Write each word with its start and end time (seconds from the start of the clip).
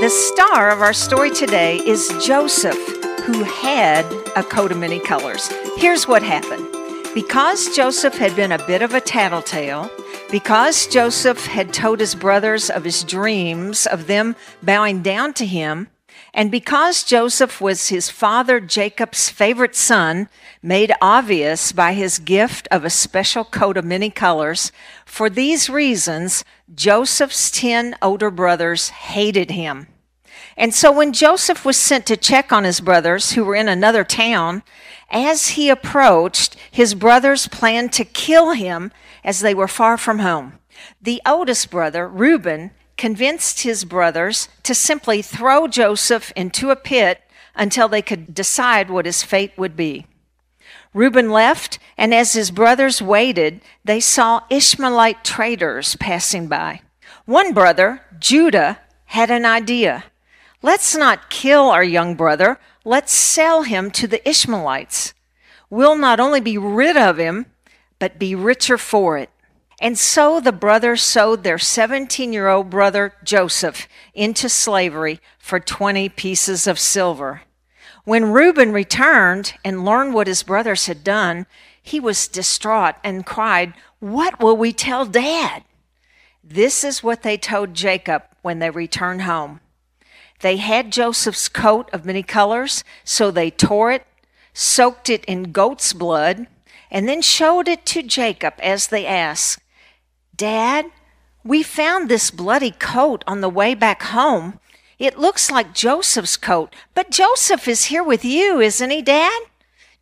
The 0.00 0.10
star 0.10 0.70
of 0.70 0.82
our 0.82 0.92
story 0.92 1.32
today 1.32 1.78
is 1.78 2.08
Joseph, 2.24 2.76
who 3.24 3.42
had 3.42 4.04
a 4.36 4.44
coat 4.44 4.70
of 4.70 4.78
many 4.78 5.00
colors. 5.00 5.48
Here's 5.76 6.06
what 6.06 6.22
happened. 6.22 6.64
Because 7.14 7.74
Joseph 7.74 8.16
had 8.16 8.36
been 8.36 8.52
a 8.52 8.64
bit 8.66 8.82
of 8.82 8.94
a 8.94 9.00
tattletale, 9.00 9.90
because 10.30 10.86
Joseph 10.86 11.46
had 11.46 11.72
told 11.72 11.98
his 11.98 12.14
brothers 12.14 12.70
of 12.70 12.84
his 12.84 13.02
dreams 13.02 13.86
of 13.86 14.06
them 14.06 14.36
bowing 14.62 15.02
down 15.02 15.32
to 15.34 15.46
him, 15.46 15.88
and 16.34 16.50
because 16.50 17.02
Joseph 17.02 17.60
was 17.60 17.88
his 17.88 18.10
father 18.10 18.60
Jacob's 18.60 19.30
favorite 19.30 19.74
son, 19.74 20.28
made 20.62 20.92
obvious 21.00 21.72
by 21.72 21.92
his 21.92 22.18
gift 22.18 22.68
of 22.70 22.84
a 22.84 22.90
special 22.90 23.44
coat 23.44 23.76
of 23.76 23.84
many 23.84 24.10
colors, 24.10 24.72
for 25.04 25.30
these 25.30 25.70
reasons, 25.70 26.44
Joseph's 26.74 27.50
ten 27.50 27.96
older 28.02 28.30
brothers 28.30 28.90
hated 28.90 29.50
him. 29.50 29.86
And 30.56 30.74
so 30.74 30.90
when 30.90 31.12
Joseph 31.12 31.64
was 31.64 31.76
sent 31.76 32.06
to 32.06 32.16
check 32.16 32.52
on 32.52 32.64
his 32.64 32.80
brothers 32.80 33.32
who 33.32 33.44
were 33.44 33.54
in 33.54 33.68
another 33.68 34.04
town, 34.04 34.62
as 35.10 35.48
he 35.48 35.68
approached, 35.68 36.56
his 36.70 36.94
brothers 36.94 37.48
planned 37.48 37.92
to 37.94 38.04
kill 38.04 38.52
him 38.52 38.90
as 39.22 39.40
they 39.40 39.54
were 39.54 39.68
far 39.68 39.96
from 39.96 40.20
home. 40.20 40.58
The 41.00 41.22
oldest 41.26 41.70
brother, 41.70 42.08
Reuben, 42.08 42.72
convinced 42.96 43.62
his 43.62 43.84
brothers 43.84 44.48
to 44.62 44.74
simply 44.74 45.22
throw 45.22 45.66
Joseph 45.68 46.32
into 46.34 46.70
a 46.70 46.76
pit 46.76 47.22
until 47.54 47.88
they 47.88 48.02
could 48.02 48.34
decide 48.34 48.90
what 48.90 49.06
his 49.06 49.22
fate 49.22 49.52
would 49.56 49.76
be. 49.76 50.06
Reuben 50.94 51.30
left, 51.30 51.78
and 51.98 52.14
as 52.14 52.32
his 52.32 52.50
brothers 52.50 53.02
waited, 53.02 53.60
they 53.84 54.00
saw 54.00 54.42
Ishmaelite 54.48 55.24
traders 55.24 55.96
passing 55.96 56.48
by. 56.48 56.80
One 57.26 57.52
brother, 57.52 58.00
Judah, 58.18 58.78
had 59.06 59.30
an 59.30 59.44
idea. 59.44 60.04
Let's 60.62 60.96
not 60.96 61.28
kill 61.28 61.68
our 61.68 61.84
young 61.84 62.14
brother. 62.14 62.58
Let's 62.84 63.12
sell 63.12 63.62
him 63.62 63.90
to 63.92 64.06
the 64.06 64.26
Ishmaelites. 64.26 65.12
We'll 65.68 65.98
not 65.98 66.20
only 66.20 66.40
be 66.40 66.56
rid 66.56 66.96
of 66.96 67.18
him, 67.18 67.46
but 67.98 68.18
be 68.18 68.34
richer 68.34 68.78
for 68.78 69.18
it. 69.18 69.30
And 69.78 69.98
so 69.98 70.40
the 70.40 70.52
brothers 70.52 71.02
sold 71.02 71.44
their 71.44 71.58
17 71.58 72.32
year 72.32 72.48
old 72.48 72.70
brother 72.70 73.14
Joseph 73.22 73.86
into 74.14 74.48
slavery 74.48 75.20
for 75.38 75.60
20 75.60 76.08
pieces 76.10 76.66
of 76.66 76.78
silver. 76.78 77.42
When 78.04 78.32
Reuben 78.32 78.72
returned 78.72 79.54
and 79.64 79.84
learned 79.84 80.14
what 80.14 80.28
his 80.28 80.42
brothers 80.42 80.86
had 80.86 81.04
done, 81.04 81.46
he 81.82 82.00
was 82.00 82.28
distraught 82.28 82.94
and 83.04 83.26
cried, 83.26 83.74
What 83.98 84.40
will 84.40 84.56
we 84.56 84.72
tell 84.72 85.04
dad? 85.04 85.64
This 86.42 86.84
is 86.84 87.02
what 87.02 87.22
they 87.22 87.36
told 87.36 87.74
Jacob 87.74 88.22
when 88.42 88.60
they 88.60 88.70
returned 88.70 89.22
home. 89.22 89.60
They 90.40 90.56
had 90.56 90.92
Joseph's 90.92 91.48
coat 91.48 91.90
of 91.92 92.04
many 92.04 92.22
colors, 92.22 92.84
so 93.04 93.30
they 93.30 93.50
tore 93.50 93.90
it, 93.90 94.06
soaked 94.52 95.10
it 95.10 95.24
in 95.24 95.52
goat's 95.52 95.92
blood, 95.92 96.46
and 96.90 97.08
then 97.08 97.22
showed 97.22 97.68
it 97.68 97.84
to 97.86 98.02
Jacob 98.02 98.54
as 98.60 98.86
they 98.88 99.06
asked, 99.06 99.60
Dad, 100.36 100.86
we 101.44 101.62
found 101.62 102.08
this 102.08 102.30
bloody 102.30 102.72
coat 102.72 103.24
on 103.26 103.40
the 103.40 103.48
way 103.48 103.74
back 103.74 104.02
home. 104.02 104.60
It 104.98 105.18
looks 105.18 105.50
like 105.50 105.72
Joseph's 105.72 106.36
coat, 106.36 106.74
but 106.94 107.10
Joseph 107.10 107.66
is 107.68 107.86
here 107.86 108.04
with 108.04 108.24
you, 108.24 108.60
isn't 108.60 108.90
he, 108.90 109.02
Dad? 109.02 109.42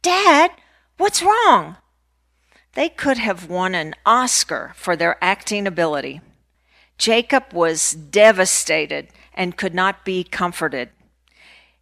Dad, 0.02 0.50
what's 0.96 1.22
wrong? 1.22 1.76
They 2.74 2.88
could 2.88 3.18
have 3.18 3.48
won 3.48 3.74
an 3.74 3.94
Oscar 4.04 4.72
for 4.76 4.96
their 4.96 5.22
acting 5.22 5.66
ability. 5.66 6.20
Jacob 6.98 7.52
was 7.52 7.92
devastated 7.92 9.08
and 9.34 9.56
could 9.56 9.74
not 9.74 10.04
be 10.04 10.24
comforted. 10.24 10.90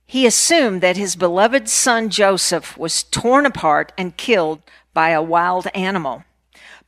He 0.04 0.27
assumed 0.27 0.82
that 0.82 0.97
his 0.97 1.16
beloved 1.16 1.69
son 1.69 2.10
Joseph 2.10 2.77
was 2.77 3.03
torn 3.03 3.47
apart 3.47 3.93
and 3.97 4.16
killed 4.16 4.60
by 4.93 5.10
a 5.10 5.22
wild 5.22 5.69
animal. 5.75 6.25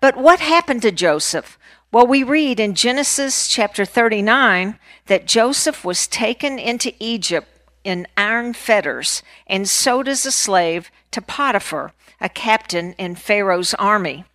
But 0.04 0.18
what 0.18 0.40
happened 0.40 0.82
to 0.82 0.92
Joseph? 0.92 1.58
Well, 1.90 2.06
we 2.06 2.22
read 2.22 2.60
in 2.60 2.74
Genesis 2.74 3.48
chapter 3.48 3.86
39 3.86 4.78
that 5.06 5.24
Joseph 5.24 5.82
was 5.82 6.06
taken 6.06 6.58
into 6.58 6.92
Egypt 7.00 7.48
in 7.84 8.06
iron 8.14 8.52
fetters 8.52 9.22
and 9.46 9.66
sold 9.66 10.06
as 10.06 10.26
a 10.26 10.30
slave 10.30 10.90
to 11.12 11.22
Potiphar, 11.22 11.94
a 12.20 12.28
captain 12.28 12.92
in 12.98 13.14
Pharaoh's 13.14 13.72
army. 13.78 14.26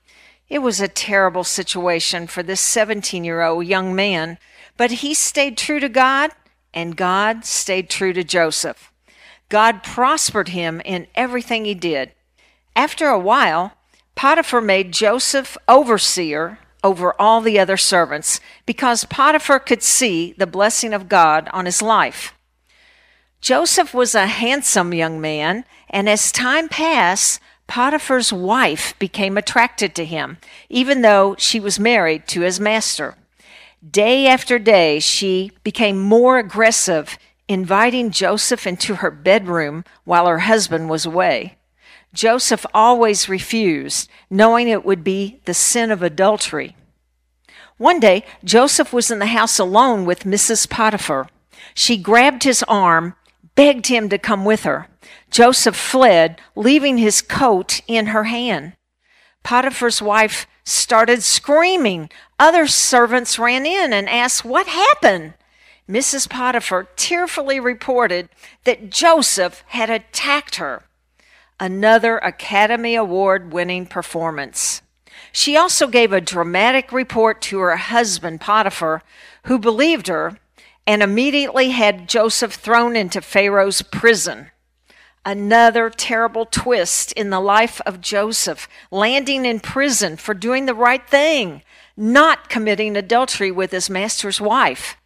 It 0.49 0.63
was 0.63 0.81
a 0.81 0.87
terrible 0.87 1.43
situation 1.43 2.25
for 2.25 2.41
this 2.41 2.61
17 2.61 3.23
year 3.23 3.43
old 3.43 3.67
young 3.67 3.93
man 3.93 4.39
but 4.75 4.89
he 4.89 5.13
stayed 5.13 5.55
true 5.55 5.79
to 5.81 5.87
God, 5.87 6.31
and 6.73 6.97
God 6.97 7.45
stayed 7.45 7.91
true 7.91 8.13
to 8.13 8.23
Joseph. 8.23 8.91
God 9.49 9.83
prospered 9.83 10.47
him 10.47 10.81
in 10.83 11.05
everything 11.13 11.65
he 11.65 11.75
did. 11.75 12.13
After 12.75 13.09
a 13.09 13.19
while, 13.19 13.73
Potiphar 14.19 14.59
made 14.59 14.91
Joseph 14.91 15.57
overseer 15.69 16.59
over 16.83 17.15
all 17.17 17.39
the 17.39 17.57
other 17.57 17.77
servants 17.77 18.41
because 18.65 19.05
Potiphar 19.05 19.61
could 19.61 19.81
see 19.81 20.33
the 20.37 20.45
blessing 20.45 20.93
of 20.93 21.07
God 21.07 21.47
on 21.53 21.63
his 21.63 21.81
life. 21.81 22.33
Joseph 23.39 23.93
was 23.93 24.15
a 24.15 24.27
handsome 24.27 24.93
young 24.93 25.21
man, 25.21 25.63
and 25.89 26.09
as 26.09 26.33
time 26.33 26.67
passed, 26.67 27.39
Potiphar's 27.67 28.33
wife 28.33 28.93
became 28.99 29.37
attracted 29.37 29.95
to 29.95 30.03
him, 30.03 30.37
even 30.67 31.01
though 31.01 31.37
she 31.37 31.61
was 31.61 31.79
married 31.79 32.27
to 32.27 32.41
his 32.41 32.59
master. 32.59 33.15
Day 33.89 34.27
after 34.27 34.59
day, 34.59 34.99
she 34.99 35.53
became 35.63 35.97
more 35.97 36.39
aggressive, 36.39 37.17
inviting 37.47 38.11
Joseph 38.11 38.67
into 38.67 38.95
her 38.95 39.11
bedroom 39.11 39.85
while 40.03 40.27
her 40.27 40.39
husband 40.39 40.89
was 40.89 41.05
away. 41.05 41.55
Joseph 42.13 42.65
always 42.73 43.29
refused, 43.29 44.09
knowing 44.29 44.67
it 44.67 44.83
would 44.83 45.03
be 45.03 45.41
the 45.45 45.53
sin 45.53 45.91
of 45.91 46.01
adultery. 46.01 46.75
One 47.77 47.99
day, 47.99 48.25
Joseph 48.43 48.91
was 48.91 49.09
in 49.09 49.19
the 49.19 49.27
house 49.27 49.59
alone 49.59 50.05
with 50.05 50.23
Mrs. 50.23 50.69
Potiphar. 50.69 51.29
She 51.73 51.97
grabbed 51.97 52.43
his 52.43 52.63
arm, 52.63 53.15
begged 53.55 53.87
him 53.87 54.09
to 54.09 54.17
come 54.17 54.43
with 54.43 54.63
her. 54.63 54.87
Joseph 55.31 55.75
fled, 55.75 56.41
leaving 56.55 56.97
his 56.97 57.21
coat 57.21 57.81
in 57.87 58.07
her 58.07 58.25
hand. 58.25 58.73
Potiphar's 59.43 60.01
wife 60.01 60.47
started 60.65 61.23
screaming. 61.23 62.09
Other 62.37 62.67
servants 62.67 63.39
ran 63.39 63.65
in 63.65 63.93
and 63.93 64.09
asked, 64.09 64.43
What 64.43 64.67
happened? 64.67 65.35
Mrs. 65.89 66.29
Potiphar 66.29 66.87
tearfully 66.95 67.59
reported 67.59 68.29
that 68.63 68.89
Joseph 68.91 69.63
had 69.67 69.89
attacked 69.89 70.55
her. 70.55 70.83
Another 71.59 72.17
Academy 72.19 72.95
Award 72.95 73.51
winning 73.51 73.85
performance. 73.85 74.81
She 75.31 75.57
also 75.57 75.87
gave 75.87 76.13
a 76.13 76.21
dramatic 76.21 76.91
report 76.91 77.41
to 77.43 77.59
her 77.59 77.75
husband, 77.75 78.41
Potiphar, 78.41 79.03
who 79.45 79.59
believed 79.59 80.07
her 80.07 80.37
and 80.87 81.03
immediately 81.03 81.69
had 81.69 82.09
Joseph 82.09 82.53
thrown 82.53 82.95
into 82.95 83.21
Pharaoh's 83.21 83.81
prison 83.81 84.51
another 85.25 85.89
terrible 85.89 86.45
twist 86.45 87.11
in 87.13 87.29
the 87.29 87.39
life 87.39 87.81
of 87.85 88.01
Joseph, 88.01 88.67
landing 88.91 89.45
in 89.45 89.59
prison 89.59 90.17
for 90.17 90.33
doing 90.33 90.65
the 90.65 90.73
right 90.73 91.07
thing, 91.07 91.61
not 91.95 92.49
committing 92.49 92.95
adultery 92.95 93.51
with 93.51 93.71
his 93.71 93.89
master's 93.89 94.39
wife. 94.41 94.97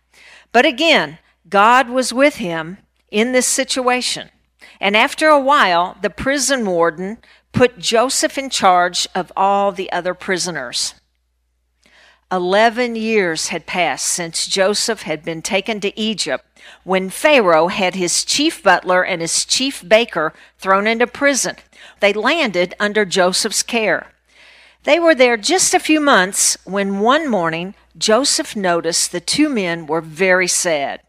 But 0.52 0.66
again, 0.66 1.18
God 1.50 1.90
was 1.90 2.13
with 2.13 2.36
him 2.36 2.78
in 3.12 3.31
this 3.31 3.47
situation. 3.47 4.30
And 4.79 4.97
after 4.97 5.28
a 5.28 5.40
while, 5.40 5.97
the 6.01 6.09
prison 6.09 6.65
warden 6.65 7.18
put 7.51 7.80
Joseph 7.80 8.38
in 8.38 8.50
charge 8.50 9.07
of 9.15 9.31
all 9.36 9.71
the 9.71 9.92
other 9.92 10.13
prisoners. 10.13 10.95
Eleven 12.31 12.95
years 12.95 13.50
had 13.50 13.68
passed 13.68 14.07
since 14.07 14.48
Joseph 14.48 15.04
had 15.04 15.24
been 15.24 15.44
taken 15.44 15.80
to 15.81 16.00
Egypt 16.00 16.44
when 16.83 17.12
Pharaoh 17.12 17.68
had 17.68 17.94
his 17.94 18.25
chief 18.25 18.63
butler 18.63 19.04
and 19.06 19.21
his 19.21 19.45
chief 19.45 19.88
baker 19.88 20.33
thrown 20.57 20.88
into 20.88 21.06
prison. 21.06 21.57
They 22.00 22.12
landed 22.12 22.74
under 22.80 23.06
Joseph's 23.06 23.62
care. 23.62 24.12
They 24.83 25.00
were 25.00 25.13
there 25.13 25.38
just 25.38 25.75
a 25.75 25.80
few 25.80 26.00
months 26.00 26.57
when 26.66 27.00
one 27.00 27.30
morning 27.30 27.75
Joseph 27.95 28.56
noticed 28.56 29.12
the 29.12 29.21
two 29.21 29.48
men 29.48 29.86
were 29.86 30.01
very 30.01 30.48
sad. 30.48 31.01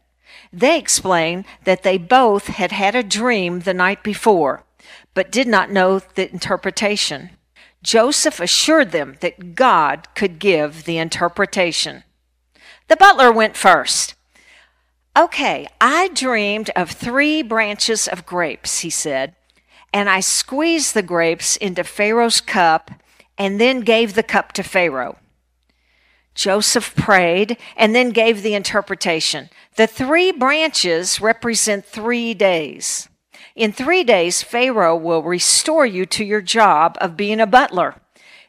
They 0.55 0.77
explained 0.77 1.43
that 1.65 1.83
they 1.83 1.97
both 1.97 2.47
had 2.47 2.71
had 2.71 2.95
a 2.95 3.03
dream 3.03 3.59
the 3.59 3.73
night 3.73 4.03
before, 4.03 4.63
but 5.13 5.29
did 5.29 5.49
not 5.49 5.69
know 5.69 5.99
the 5.99 6.31
interpretation. 6.31 7.31
Joseph 7.83 8.39
assured 8.39 8.91
them 8.91 9.17
that 9.19 9.55
God 9.55 10.07
could 10.15 10.39
give 10.39 10.85
the 10.85 10.97
interpretation. 10.97 12.05
The 12.87 12.95
butler 12.95 13.33
went 13.33 13.57
first. 13.57 14.15
Okay, 15.17 15.67
I 15.81 16.07
dreamed 16.13 16.71
of 16.73 16.89
three 16.89 17.41
branches 17.41 18.07
of 18.07 18.25
grapes, 18.25 18.79
he 18.79 18.89
said, 18.89 19.35
and 19.93 20.09
I 20.09 20.21
squeezed 20.21 20.93
the 20.93 21.03
grapes 21.03 21.57
into 21.57 21.83
Pharaoh's 21.83 22.39
cup 22.39 22.91
and 23.37 23.59
then 23.59 23.81
gave 23.81 24.13
the 24.13 24.23
cup 24.23 24.53
to 24.53 24.63
Pharaoh. 24.63 25.17
Joseph 26.33 26.95
prayed 26.95 27.57
and 27.75 27.93
then 27.93 28.11
gave 28.11 28.41
the 28.41 28.53
interpretation. 28.53 29.49
The 29.75 29.87
three 29.87 30.31
branches 30.31 31.19
represent 31.19 31.85
three 31.85 32.33
days. 32.33 33.09
In 33.55 33.73
three 33.73 34.05
days, 34.05 34.41
Pharaoh 34.41 34.95
will 34.95 35.21
restore 35.21 35.85
you 35.85 36.05
to 36.07 36.23
your 36.23 36.41
job 36.41 36.97
of 37.01 37.17
being 37.17 37.41
a 37.41 37.47
butler. 37.47 37.95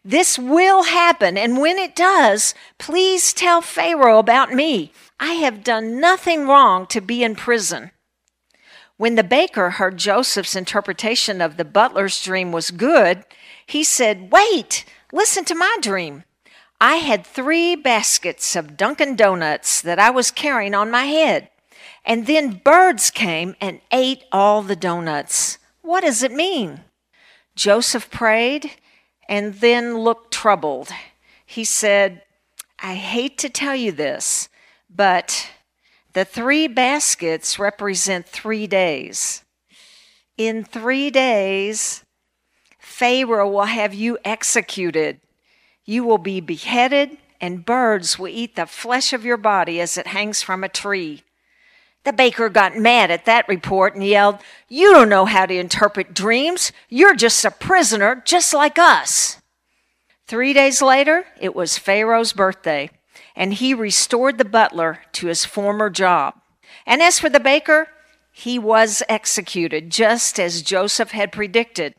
This 0.04 0.38
will 0.38 0.84
happen, 0.84 1.36
and 1.36 1.58
when 1.58 1.78
it 1.78 1.96
does, 1.96 2.54
please 2.78 3.32
tell 3.32 3.60
Pharaoh 3.60 4.20
about 4.20 4.52
me. 4.52 4.92
I 5.18 5.34
have 5.34 5.64
done 5.64 6.00
nothing 6.00 6.46
wrong 6.46 6.86
to 6.88 7.00
be 7.00 7.24
in 7.24 7.34
prison. 7.34 7.90
When 8.96 9.16
the 9.16 9.24
baker 9.24 9.70
heard 9.70 9.96
Joseph's 9.96 10.54
interpretation 10.54 11.40
of 11.40 11.56
the 11.56 11.64
butler's 11.64 12.22
dream 12.22 12.52
was 12.52 12.70
good, 12.70 13.24
he 13.66 13.82
said, 13.82 14.30
Wait, 14.30 14.84
listen 15.12 15.44
to 15.46 15.56
my 15.56 15.76
dream. 15.80 16.22
I 16.80 16.96
had 16.96 17.26
three 17.26 17.74
baskets 17.74 18.54
of 18.54 18.76
Dunkin' 18.76 19.16
Donuts 19.16 19.80
that 19.80 19.98
I 19.98 20.10
was 20.10 20.30
carrying 20.30 20.74
on 20.74 20.90
my 20.90 21.04
head. 21.04 21.48
And 22.04 22.26
then 22.26 22.60
birds 22.64 23.10
came 23.10 23.56
and 23.60 23.80
ate 23.90 24.24
all 24.30 24.62
the 24.62 24.76
donuts. 24.76 25.58
What 25.82 26.02
does 26.02 26.22
it 26.22 26.32
mean? 26.32 26.82
Joseph 27.54 28.10
prayed 28.10 28.72
and 29.28 29.54
then 29.54 29.98
looked 29.98 30.32
troubled. 30.32 30.90
He 31.44 31.64
said, 31.64 32.22
I 32.78 32.94
hate 32.94 33.38
to 33.38 33.48
tell 33.48 33.74
you 33.74 33.90
this, 33.90 34.48
but 34.94 35.48
the 36.12 36.24
three 36.24 36.68
baskets 36.68 37.58
represent 37.58 38.26
three 38.26 38.66
days. 38.66 39.44
In 40.36 40.64
three 40.64 41.10
days, 41.10 42.04
Pharaoh 42.78 43.50
will 43.50 43.64
have 43.64 43.94
you 43.94 44.18
executed. 44.24 45.20
You 45.86 46.04
will 46.04 46.18
be 46.18 46.40
beheaded, 46.40 47.16
and 47.40 47.64
birds 47.64 48.18
will 48.18 48.28
eat 48.28 48.56
the 48.56 48.66
flesh 48.66 49.12
of 49.12 49.24
your 49.24 49.36
body 49.36 49.80
as 49.80 49.96
it 49.96 50.08
hangs 50.08 50.42
from 50.42 50.62
a 50.62 50.68
tree. 50.68 51.22
The 52.04 52.12
baker 52.12 52.48
got 52.48 52.76
mad 52.76 53.10
at 53.10 53.24
that 53.24 53.48
report 53.48 53.94
and 53.94 54.04
yelled, 54.04 54.38
You 54.68 54.92
don't 54.92 55.08
know 55.08 55.24
how 55.24 55.46
to 55.46 55.54
interpret 55.54 56.14
dreams. 56.14 56.72
You're 56.88 57.14
just 57.14 57.44
a 57.44 57.50
prisoner, 57.50 58.22
just 58.24 58.52
like 58.52 58.78
us. 58.78 59.40
Three 60.26 60.52
days 60.52 60.82
later, 60.82 61.24
it 61.40 61.54
was 61.54 61.78
Pharaoh's 61.78 62.32
birthday, 62.32 62.90
and 63.34 63.54
he 63.54 63.74
restored 63.74 64.38
the 64.38 64.44
butler 64.44 65.00
to 65.12 65.28
his 65.28 65.44
former 65.44 65.88
job. 65.88 66.34
And 66.84 67.00
as 67.00 67.18
for 67.18 67.28
the 67.28 67.40
baker, 67.40 67.88
he 68.32 68.58
was 68.58 69.02
executed, 69.08 69.90
just 69.90 70.38
as 70.38 70.62
Joseph 70.62 71.12
had 71.12 71.32
predicted. 71.32 71.94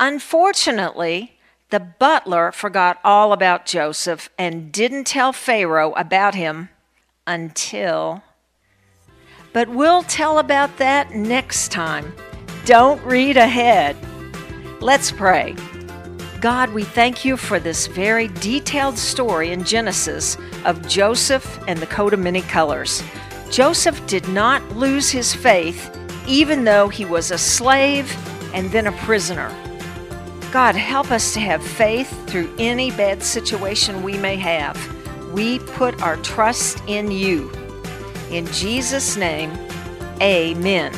Unfortunately, 0.00 1.31
the 1.72 1.80
butler 1.80 2.52
forgot 2.52 3.00
all 3.02 3.32
about 3.32 3.64
Joseph 3.64 4.28
and 4.38 4.70
didn't 4.70 5.04
tell 5.04 5.32
Pharaoh 5.32 5.92
about 5.94 6.34
him 6.34 6.68
until. 7.26 8.22
But 9.54 9.70
we'll 9.70 10.02
tell 10.02 10.38
about 10.38 10.76
that 10.76 11.14
next 11.14 11.72
time. 11.72 12.12
Don't 12.66 13.02
read 13.04 13.38
ahead. 13.38 13.96
Let's 14.82 15.10
pray. 15.10 15.56
God, 16.42 16.74
we 16.74 16.84
thank 16.84 17.24
you 17.24 17.38
for 17.38 17.58
this 17.58 17.86
very 17.86 18.28
detailed 18.28 18.98
story 18.98 19.50
in 19.50 19.64
Genesis 19.64 20.36
of 20.66 20.86
Joseph 20.86 21.58
and 21.66 21.78
the 21.78 21.86
coat 21.86 22.12
of 22.12 22.20
many 22.20 22.42
colors. 22.42 23.02
Joseph 23.50 24.06
did 24.06 24.28
not 24.28 24.76
lose 24.76 25.10
his 25.10 25.34
faith, 25.34 25.90
even 26.26 26.64
though 26.64 26.90
he 26.90 27.06
was 27.06 27.30
a 27.30 27.38
slave 27.38 28.14
and 28.52 28.70
then 28.72 28.88
a 28.88 28.92
prisoner. 28.92 29.50
God, 30.52 30.76
help 30.76 31.10
us 31.10 31.32
to 31.32 31.40
have 31.40 31.64
faith 31.64 32.28
through 32.28 32.54
any 32.58 32.90
bad 32.90 33.22
situation 33.22 34.02
we 34.02 34.18
may 34.18 34.36
have. 34.36 34.76
We 35.32 35.60
put 35.60 36.02
our 36.02 36.18
trust 36.18 36.82
in 36.86 37.10
you. 37.10 37.50
In 38.30 38.44
Jesus' 38.48 39.16
name, 39.16 39.50
amen. 40.20 40.92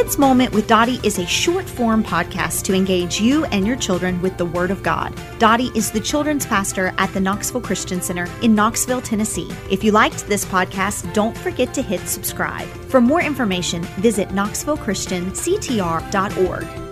Kids 0.00 0.16
Moment 0.16 0.54
with 0.54 0.66
Dottie 0.66 0.98
is 1.04 1.18
a 1.18 1.26
short 1.26 1.68
form 1.68 2.02
podcast 2.02 2.62
to 2.62 2.72
engage 2.72 3.20
you 3.20 3.44
and 3.44 3.66
your 3.66 3.76
children 3.76 4.18
with 4.22 4.38
the 4.38 4.46
Word 4.46 4.70
of 4.70 4.82
God. 4.82 5.14
Dottie 5.38 5.70
is 5.74 5.90
the 5.90 6.00
children's 6.00 6.46
pastor 6.46 6.94
at 6.96 7.12
the 7.12 7.20
Knoxville 7.20 7.60
Christian 7.60 8.00
Center 8.00 8.26
in 8.40 8.54
Knoxville, 8.54 9.02
Tennessee. 9.02 9.50
If 9.70 9.84
you 9.84 9.92
liked 9.92 10.26
this 10.26 10.46
podcast, 10.46 11.12
don't 11.12 11.36
forget 11.36 11.74
to 11.74 11.82
hit 11.82 12.00
subscribe. 12.08 12.66
For 12.88 13.02
more 13.02 13.20
information, 13.20 13.82
visit 14.00 14.30
knoxvillechristianctr.org. 14.30 16.89